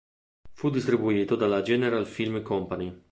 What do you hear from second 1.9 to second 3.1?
Film Company.